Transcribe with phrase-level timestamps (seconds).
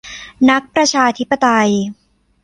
[0.49, 1.71] นักประชาธิปไตย